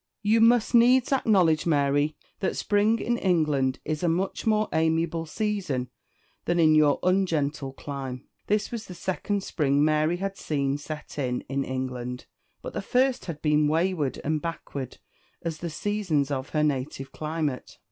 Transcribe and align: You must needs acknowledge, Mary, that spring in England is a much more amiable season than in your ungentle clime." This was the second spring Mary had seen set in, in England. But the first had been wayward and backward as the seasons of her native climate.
You 0.23 0.41
must 0.41 0.73
needs 0.73 1.13
acknowledge, 1.13 1.67
Mary, 1.67 2.17
that 2.39 2.57
spring 2.57 2.97
in 2.97 3.19
England 3.19 3.77
is 3.85 4.01
a 4.01 4.09
much 4.09 4.47
more 4.47 4.67
amiable 4.73 5.27
season 5.27 5.91
than 6.45 6.59
in 6.59 6.73
your 6.73 6.97
ungentle 7.03 7.71
clime." 7.73 8.27
This 8.47 8.71
was 8.71 8.85
the 8.85 8.95
second 8.95 9.43
spring 9.43 9.85
Mary 9.85 10.17
had 10.17 10.39
seen 10.39 10.79
set 10.79 11.19
in, 11.19 11.41
in 11.41 11.63
England. 11.63 12.25
But 12.63 12.73
the 12.73 12.81
first 12.81 13.25
had 13.25 13.43
been 13.43 13.67
wayward 13.67 14.19
and 14.23 14.41
backward 14.41 14.97
as 15.43 15.59
the 15.59 15.69
seasons 15.69 16.31
of 16.31 16.49
her 16.49 16.63
native 16.63 17.11
climate. 17.11 17.77